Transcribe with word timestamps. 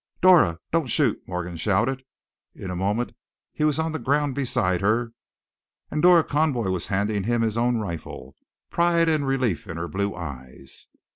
"Dora! 0.19 0.57
don't 0.71 0.87
shoot!" 0.87 1.21
Morgan 1.27 1.57
shouted. 1.57 2.01
In 2.55 2.71
a 2.71 2.75
moment 2.75 3.13
he 3.53 3.63
was 3.63 3.77
on 3.77 3.91
the 3.91 3.99
ground 3.99 4.33
beside 4.33 4.81
her, 4.81 5.13
and 5.91 6.01
Dora 6.01 6.23
Conboy 6.23 6.69
was 6.71 6.87
handing 6.87 7.25
him 7.25 7.43
his 7.43 7.55
own 7.55 7.77
rifle, 7.77 8.35
pride 8.71 9.07
and 9.07 9.27
relief 9.27 9.67
in 9.67 9.77
her 9.77 9.87
blue 9.87 10.15
eyes. 10.15 10.87